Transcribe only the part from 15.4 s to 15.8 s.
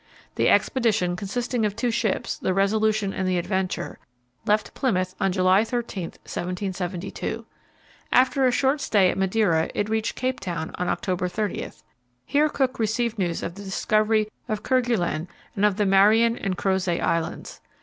and of